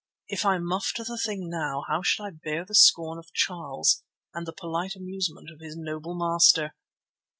If 0.27 0.47
I 0.47 0.57
muffed 0.57 0.97
the 0.97 1.15
thing 1.19 1.47
now, 1.47 1.83
how 1.87 2.01
should 2.01 2.23
I 2.23 2.31
bear 2.31 2.65
the 2.65 2.73
scorn 2.73 3.19
of 3.19 3.31
Charles 3.33 4.01
and 4.33 4.47
the 4.47 4.51
polite 4.51 4.95
amusement 4.95 5.51
of 5.51 5.59
his 5.61 5.77
noble 5.77 6.17
master? 6.17 6.73